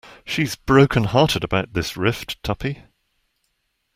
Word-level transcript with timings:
She's 0.25 0.55
broken-hearted 0.55 1.43
about 1.43 1.73
this 1.73 1.95
rift, 1.95 2.41
Tuppy. 2.41 2.81